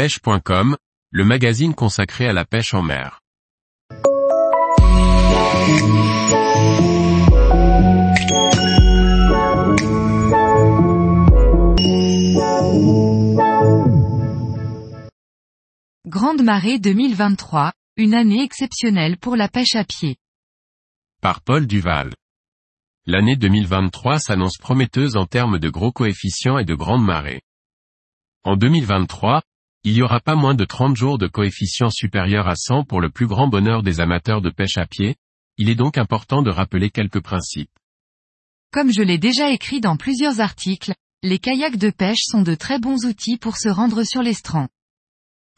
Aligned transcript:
pêche.com, 0.00 0.78
le 1.10 1.24
magazine 1.26 1.74
consacré 1.74 2.26
à 2.26 2.32
la 2.32 2.46
pêche 2.46 2.72
en 2.72 2.80
mer. 2.80 3.20
Grande 16.06 16.40
marée 16.40 16.78
2023, 16.78 17.74
une 17.98 18.14
année 18.14 18.42
exceptionnelle 18.42 19.18
pour 19.18 19.36
la 19.36 19.48
pêche 19.48 19.74
à 19.74 19.84
pied. 19.84 20.16
Par 21.20 21.42
Paul 21.42 21.66
Duval. 21.66 22.14
L'année 23.04 23.36
2023 23.36 24.18
s'annonce 24.18 24.56
prometteuse 24.56 25.18
en 25.18 25.26
termes 25.26 25.58
de 25.58 25.68
gros 25.68 25.92
coefficients 25.92 26.56
et 26.56 26.64
de 26.64 26.74
grandes 26.74 27.04
marées. 27.04 27.42
En 28.44 28.56
2023, 28.56 29.42
il 29.82 29.94
y 29.94 30.02
aura 30.02 30.20
pas 30.20 30.34
moins 30.34 30.54
de 30.54 30.64
30 30.64 30.94
jours 30.94 31.16
de 31.16 31.26
coefficients 31.26 31.90
supérieurs 31.90 32.48
à 32.48 32.54
100 32.54 32.84
pour 32.84 33.00
le 33.00 33.08
plus 33.08 33.26
grand 33.26 33.48
bonheur 33.48 33.82
des 33.82 34.00
amateurs 34.00 34.42
de 34.42 34.50
pêche 34.50 34.76
à 34.76 34.86
pied, 34.86 35.16
il 35.56 35.70
est 35.70 35.74
donc 35.74 35.96
important 35.96 36.42
de 36.42 36.50
rappeler 36.50 36.90
quelques 36.90 37.22
principes. 37.22 37.70
Comme 38.72 38.92
je 38.92 39.02
l'ai 39.02 39.18
déjà 39.18 39.50
écrit 39.50 39.80
dans 39.80 39.96
plusieurs 39.96 40.40
articles, 40.40 40.94
les 41.22 41.38
kayaks 41.38 41.78
de 41.78 41.90
pêche 41.90 42.22
sont 42.22 42.42
de 42.42 42.54
très 42.54 42.78
bons 42.78 43.06
outils 43.06 43.38
pour 43.38 43.56
se 43.56 43.68
rendre 43.68 44.04
sur 44.04 44.22
l'estran. 44.22 44.68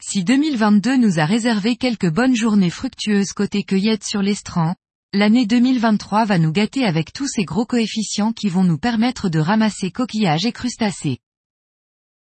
Si 0.01 0.23
2022 0.23 0.97
nous 0.97 1.19
a 1.19 1.25
réservé 1.25 1.75
quelques 1.75 2.09
bonnes 2.09 2.35
journées 2.35 2.69
fructueuses 2.69 3.33
côté 3.33 3.63
cueillette 3.63 4.03
sur 4.03 4.21
l'estran, 4.21 4.75
l'année 5.13 5.45
2023 5.45 6.25
va 6.25 6.37
nous 6.37 6.51
gâter 6.51 6.85
avec 6.85 7.13
tous 7.13 7.27
ces 7.27 7.45
gros 7.45 7.65
coefficients 7.65 8.33
qui 8.33 8.49
vont 8.49 8.63
nous 8.63 8.77
permettre 8.77 9.29
de 9.29 9.39
ramasser 9.39 9.91
coquillages 9.91 10.45
et 10.45 10.51
crustacés. 10.51 11.19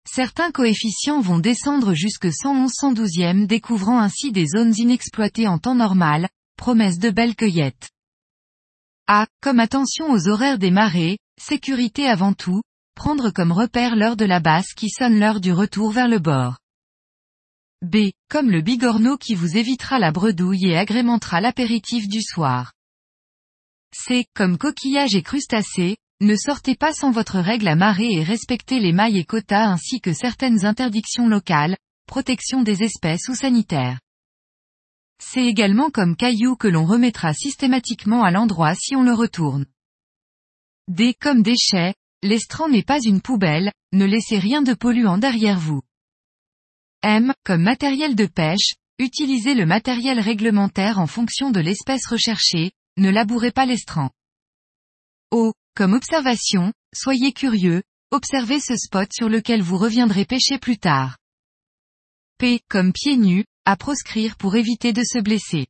Certains 0.07 0.51
coefficients 0.51 1.21
vont 1.21 1.39
descendre 1.39 1.95
jusque 1.95 2.27
111-112e 2.27 3.47
découvrant 3.47 4.01
ainsi 4.01 4.33
des 4.33 4.47
zones 4.47 4.75
inexploitées 4.77 5.47
en 5.47 5.59
temps 5.59 5.75
normal, 5.75 6.29
promesse 6.57 6.99
de 6.99 7.11
belles 7.11 7.37
cueillettes. 7.37 7.91
A. 9.07 9.27
Comme 9.41 9.61
attention 9.61 10.11
aux 10.11 10.29
horaires 10.29 10.59
des 10.59 10.71
marées, 10.71 11.19
sécurité 11.41 12.07
avant 12.07 12.33
tout, 12.33 12.63
prendre 12.95 13.31
comme 13.31 13.53
repère 13.53 13.97
l'heure 13.97 14.17
de 14.17 14.25
la 14.25 14.41
basse 14.41 14.75
qui 14.75 14.91
sonne 14.91 15.19
l'heure 15.19 15.41
du 15.41 15.53
retour 15.53 15.91
vers 15.91 16.09
le 16.09 16.19
bord. 16.19 16.59
B. 17.83 18.11
Comme 18.29 18.51
le 18.51 18.61
bigorneau 18.61 19.17
qui 19.17 19.35
vous 19.35 19.57
évitera 19.57 19.99
la 19.99 20.13
bredouille 20.13 20.67
et 20.67 20.77
agrémentera 20.77 21.41
l'apéritif 21.41 22.09
du 22.09 22.21
soir. 22.21 22.73
C. 23.93 24.27
Comme 24.35 24.59
coquillage 24.59 25.15
et 25.15 25.23
crustacés, 25.23 25.97
ne 26.21 26.37
sortez 26.37 26.75
pas 26.75 26.93
sans 26.93 27.11
votre 27.11 27.39
règle 27.39 27.69
à 27.69 27.77
marée 27.77 28.13
et 28.13 28.23
respectez 28.23 28.79
les 28.79 28.93
mailles 28.93 29.19
et 29.19 29.25
quotas 29.25 29.67
ainsi 29.67 30.01
que 30.01 30.13
certaines 30.13 30.67
interdictions 30.67 31.29
locales, 31.29 31.77
protection 32.07 32.63
des 32.63 32.83
espèces 32.83 33.29
ou 33.29 33.35
sanitaires. 33.35 33.99
C'est 35.23 35.45
également 35.45 35.91
comme 35.91 36.17
caillou 36.17 36.57
que 36.57 36.69
l'on 36.69 36.85
remettra 36.85 37.33
systématiquement 37.33 38.23
à 38.23 38.31
l'endroit 38.31 38.75
si 38.75 38.97
on 38.97 39.03
le 39.03 39.15
retourne. 39.15 39.67
D. 40.89 41.15
Comme 41.19 41.43
déchets, 41.43 41.95
l'estran 42.23 42.69
n'est 42.69 42.83
pas 42.83 43.01
une 43.01 43.21
poubelle, 43.21 43.73
ne 43.93 44.05
laissez 44.05 44.39
rien 44.39 44.61
de 44.61 44.75
polluant 44.75 45.19
derrière 45.19 45.59
vous. 45.59 45.83
M. 47.03 47.33
Comme 47.45 47.63
matériel 47.63 48.15
de 48.15 48.27
pêche, 48.27 48.75
utilisez 48.99 49.55
le 49.55 49.65
matériel 49.65 50.21
réglementaire 50.21 50.99
en 50.99 51.07
fonction 51.07 51.51
de 51.51 51.61
l'espèce 51.61 52.07
recherchée, 52.07 52.73
ne 52.99 53.09
labourez 53.09 53.53
pas 53.53 53.65
l'estran. 53.65 54.11
O. 55.31 55.53
Comme 55.75 55.95
observation, 55.95 56.73
soyez 56.95 57.33
curieux, 57.33 57.83
observez 58.11 58.61
ce 58.61 58.77
spot 58.77 59.09
sur 59.13 59.29
lequel 59.29 59.63
vous 59.63 59.79
reviendrez 59.79 60.25
pêcher 60.25 60.59
plus 60.59 60.79
tard. 60.79 61.17
P. 62.39 62.61
Comme 62.69 62.93
pieds 62.93 63.17
nus, 63.17 63.45
à 63.65 63.77
proscrire 63.77 64.37
pour 64.37 64.57
éviter 64.57 64.93
de 64.93 65.03
se 65.05 65.19
blesser. 65.19 65.67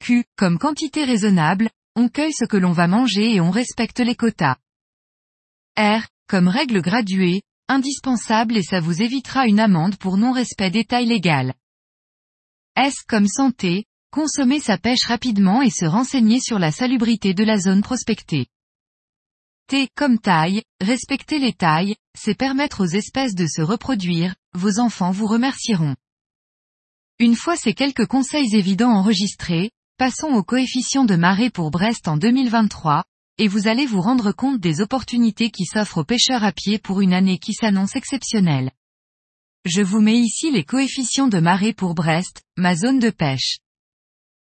Q. 0.00 0.24
Comme 0.36 0.58
quantité 0.58 1.04
raisonnable, 1.04 1.70
on 1.96 2.08
cueille 2.08 2.32
ce 2.32 2.44
que 2.44 2.56
l'on 2.56 2.72
va 2.72 2.86
manger 2.86 3.34
et 3.34 3.40
on 3.40 3.50
respecte 3.50 3.98
les 3.98 4.14
quotas. 4.14 4.56
R. 5.76 6.06
Comme 6.28 6.48
règle 6.48 6.82
graduée, 6.82 7.42
indispensable 7.68 8.56
et 8.56 8.62
ça 8.62 8.80
vous 8.80 9.02
évitera 9.02 9.46
une 9.46 9.60
amende 9.60 9.96
pour 9.96 10.16
non-respect 10.16 10.70
des 10.70 10.84
tailles. 10.84 11.20
S 12.76 12.94
comme 13.08 13.26
santé, 13.26 13.86
consommer 14.10 14.60
sa 14.60 14.78
pêche 14.78 15.04
rapidement 15.06 15.62
et 15.62 15.70
se 15.70 15.84
renseigner 15.84 16.40
sur 16.40 16.58
la 16.58 16.70
salubrité 16.70 17.34
de 17.34 17.44
la 17.44 17.58
zone 17.58 17.82
prospectée. 17.82 18.46
T 19.68 19.86
comme 19.94 20.18
taille, 20.18 20.62
respecter 20.80 21.38
les 21.38 21.52
tailles, 21.52 21.94
c'est 22.18 22.34
permettre 22.34 22.84
aux 22.84 22.86
espèces 22.86 23.34
de 23.34 23.46
se 23.46 23.60
reproduire, 23.60 24.34
vos 24.54 24.78
enfants 24.80 25.10
vous 25.10 25.26
remercieront. 25.26 25.94
Une 27.18 27.36
fois 27.36 27.54
ces 27.54 27.74
quelques 27.74 28.06
conseils 28.06 28.56
évidents 28.56 28.92
enregistrés, 28.92 29.70
passons 29.98 30.28
au 30.28 30.42
coefficient 30.42 31.04
de 31.04 31.16
marée 31.16 31.50
pour 31.50 31.70
Brest 31.70 32.08
en 32.08 32.16
2023, 32.16 33.04
et 33.36 33.46
vous 33.46 33.68
allez 33.68 33.84
vous 33.84 34.00
rendre 34.00 34.32
compte 34.32 34.58
des 34.58 34.80
opportunités 34.80 35.50
qui 35.50 35.66
s'offrent 35.66 35.98
aux 35.98 36.04
pêcheurs 36.04 36.44
à 36.44 36.52
pied 36.52 36.78
pour 36.78 37.02
une 37.02 37.12
année 37.12 37.38
qui 37.38 37.52
s'annonce 37.52 37.94
exceptionnelle. 37.94 38.70
Je 39.66 39.82
vous 39.82 40.00
mets 40.00 40.18
ici 40.18 40.50
les 40.50 40.64
coefficients 40.64 41.28
de 41.28 41.40
marée 41.40 41.74
pour 41.74 41.94
Brest, 41.94 42.42
ma 42.56 42.74
zone 42.74 43.00
de 43.00 43.10
pêche. 43.10 43.58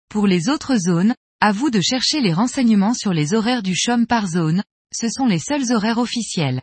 Pour 0.07 0.25
les 0.25 0.47
autres 0.47 0.77
zones, 0.77 1.15
à 1.41 1.51
vous 1.51 1.69
de 1.69 1.81
chercher 1.81 2.21
les 2.21 2.31
renseignements 2.31 2.93
sur 2.93 3.11
les 3.11 3.33
horaires 3.33 3.61
du 3.61 3.75
CHOM 3.75 4.07
par 4.07 4.25
zone, 4.25 4.63
ce 4.91 5.09
sont 5.09 5.25
les 5.25 5.39
seuls 5.39 5.71
horaires 5.71 5.97
officiels. 5.97 6.61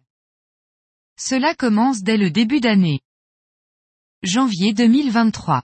Cela 1.19 1.55
commence 1.55 2.03
dès 2.03 2.17
le 2.17 2.31
début 2.31 2.61
d'année. 2.61 3.01
Janvier 4.23 4.73
2023. 4.73 5.63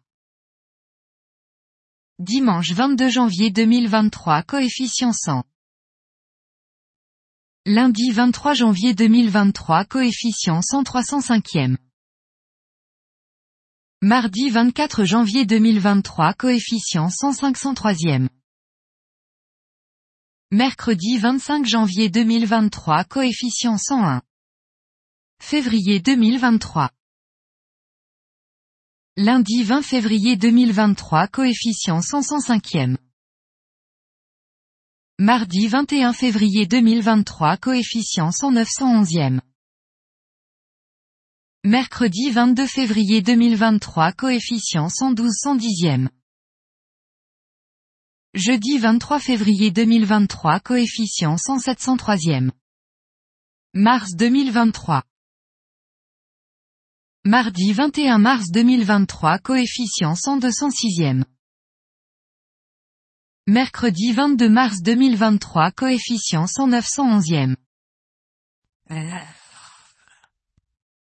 Dimanche 2.18 2.72
22 2.72 3.08
janvier 3.08 3.50
2023 3.50 4.42
coefficient 4.42 5.12
100. 5.12 5.44
Lundi 7.66 8.10
23 8.10 8.54
janvier 8.54 8.94
2023 8.94 9.84
coefficient 9.86 10.60
10305e. 10.60 11.76
Mardi 14.02 14.50
24 14.50 15.04
janvier 15.04 15.46
2023 15.46 16.34
coefficient 16.34 17.08
10503e. 17.08 18.28
Mercredi 20.52 21.16
25 21.16 21.64
janvier 21.64 22.10
2023 22.10 23.04
coefficient 23.04 23.78
101. 23.78 24.20
Février 25.40 26.00
2023. 26.00 26.90
Lundi 29.16 29.62
20 29.62 29.82
février 29.82 30.34
2023 30.34 31.28
coefficient 31.28 32.00
105e. 32.00 32.96
Mardi 35.20 35.68
21 35.68 36.12
février 36.12 36.66
2023 36.66 37.56
coefficient 37.56 38.30
109-111e. 38.30 39.40
Mercredi 41.62 42.28
22 42.32 42.66
février 42.66 43.22
2023 43.22 44.10
coefficient 44.14 44.88
112-110e. 44.88 46.08
Jeudi 48.34 48.78
23 48.78 49.18
février 49.18 49.72
2023 49.72 50.60
coefficient 50.60 51.34
107-103e. 51.34 52.52
Mars 53.74 54.14
2023. 54.14 55.02
Mardi 57.24 57.72
21 57.72 58.18
mars 58.18 58.52
2023 58.52 59.40
coefficient 59.40 60.14
102-106e. 60.14 61.24
Mercredi 63.48 64.12
22 64.12 64.48
mars 64.48 64.80
2023 64.80 65.72
coefficient 65.72 66.46
109-111e. 66.46 67.56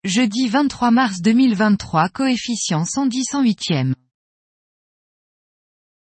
Jeudi 0.05 0.47
23 0.47 0.93
mars 0.93 1.21
2023 1.21 2.09
coefficient 2.11 2.85
110-108e. 2.85 4.06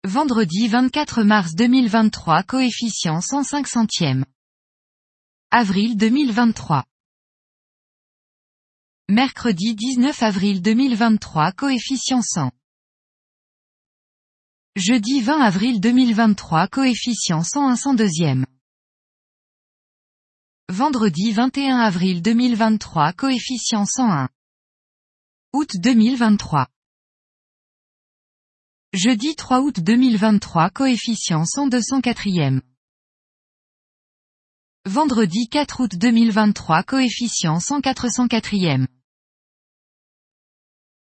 Vendredi 0.04 0.66
24 0.66 1.24
mars 1.24 1.54
2023 1.54 2.42
coefficient 2.44 3.20
105 3.20 3.66
centièmes. 3.66 4.24
Avril 5.50 5.94
2023. 5.94 6.84
Mercredi 9.10 9.74
19 9.74 10.22
avril 10.22 10.62
2023 10.62 11.52
coefficient 11.52 12.22
100. 12.22 12.50
Jeudi 14.74 15.20
20 15.20 15.42
avril 15.42 15.80
2023 15.80 16.68
coefficient 16.68 17.42
101 17.42 17.76
102e. 17.76 18.46
Vendredi 20.70 21.30
21 21.32 21.78
avril 21.78 22.22
2023 22.22 23.12
coefficient 23.12 23.84
101. 23.84 24.30
Août 25.52 25.76
2023. 25.76 26.68
Jeudi 28.92 29.36
3 29.36 29.60
août 29.60 29.78
2023 29.78 30.70
coefficient 30.70 31.44
102 31.46 31.80
104e. 31.80 32.60
Vendredi 34.84 35.48
4 35.48 35.80
août 35.80 35.94
2023 35.94 36.82
coefficient 36.82 37.60
104 37.60 38.08
104e. 38.08 38.88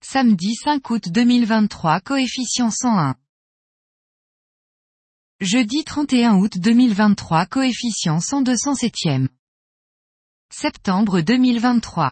Samedi 0.02 0.56
5 0.62 0.90
août 0.90 1.08
2023 1.08 2.00
coefficient 2.02 2.70
101. 2.70 3.14
Jeudi 5.40 5.82
31 5.82 6.36
août 6.36 6.58
2023 6.58 7.46
coefficient 7.46 8.20
102 8.20 8.56
107e. 8.56 9.28
Septembre 10.50 11.22
2023. 11.22 12.10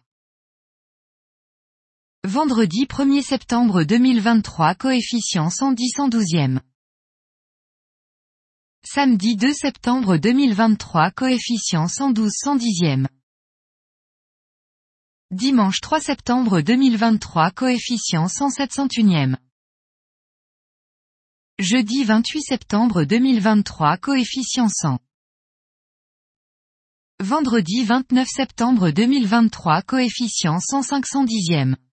Vendredi 2.24 2.84
1er 2.84 3.22
septembre 3.22 3.84
2023 3.84 4.74
coefficient 4.74 5.50
110 5.50 5.94
112e. 5.94 6.60
Samedi 8.82 9.36
2 9.36 9.54
septembre 9.54 10.18
2023 10.18 11.12
coefficient 11.14 11.88
112 11.88 12.32
110e. 12.44 13.06
Dimanche 15.30 15.78
3 15.80 16.00
septembre 16.00 16.62
2023 16.64 17.52
coefficient 17.54 18.28
107 18.28 18.74
101e. 18.74 19.36
Jeudi 21.60 22.02
28 22.02 22.40
septembre 22.40 23.06
2023 23.06 23.98
coefficient 24.00 24.70
100. 24.70 24.98
Vendredi 27.20 27.84
29 27.84 28.26
septembre 28.26 28.92
2023 28.92 29.82
coefficient 29.86 30.60
105 30.60 31.06
110e. 31.06 31.87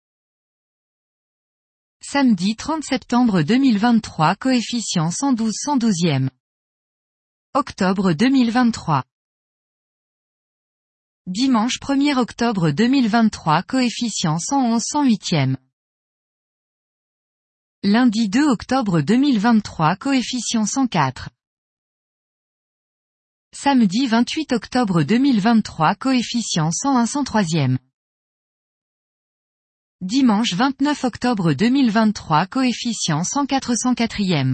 Samedi 2.13 2.55
30 2.55 2.83
septembre 2.83 3.43
2023 3.43 4.35
coefficient 4.35 5.09
112 5.09 5.51
112e. 5.65 6.29
Octobre 7.55 8.13
2023. 8.13 9.01
Dimanche 11.25 11.79
1er 11.79 12.19
octobre 12.19 12.71
2023 12.71 13.63
coefficient 13.63 14.37
111 14.37 14.83
108e. 14.93 15.57
Lundi 17.81 18.29
2 18.29 18.43
octobre 18.47 19.01
2023 19.01 19.97
coefficient 19.97 20.67
104. 20.67 21.31
Samedi 23.51 24.05
28 24.05 24.53
octobre 24.53 25.03
2023 25.03 25.95
coefficient 25.97 26.71
101 26.71 27.07
103e. 27.07 27.92
Dimanche 30.03 30.53
29 30.53 31.05
octobre 31.05 31.53
2023 31.53 32.47
coefficient 32.47 33.23
104 33.23 33.71
104e. 33.71 34.53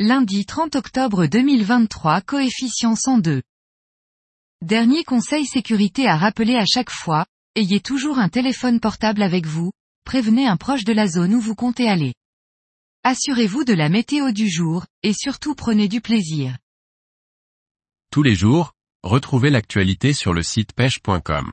Lundi 0.00 0.44
30 0.44 0.74
octobre 0.74 1.26
2023 1.26 2.20
coefficient 2.22 2.96
102. 2.96 3.42
Dernier 4.60 5.04
conseil 5.04 5.46
sécurité 5.46 6.08
à 6.08 6.16
rappeler 6.16 6.56
à 6.56 6.64
chaque 6.66 6.90
fois, 6.90 7.24
ayez 7.54 7.78
toujours 7.78 8.18
un 8.18 8.28
téléphone 8.28 8.80
portable 8.80 9.22
avec 9.22 9.46
vous, 9.46 9.70
prévenez 10.04 10.48
un 10.48 10.56
proche 10.56 10.82
de 10.82 10.92
la 10.92 11.06
zone 11.06 11.36
où 11.36 11.40
vous 11.40 11.54
comptez 11.54 11.88
aller. 11.88 12.14
Assurez-vous 13.04 13.62
de 13.62 13.72
la 13.72 13.88
météo 13.88 14.32
du 14.32 14.50
jour, 14.50 14.84
et 15.04 15.12
surtout 15.12 15.54
prenez 15.54 15.86
du 15.86 16.00
plaisir. 16.00 16.58
Tous 18.10 18.24
les 18.24 18.34
jours, 18.34 18.72
retrouvez 19.04 19.50
l'actualité 19.50 20.12
sur 20.12 20.34
le 20.34 20.42
site 20.42 20.72
pêche.com. 20.72 21.52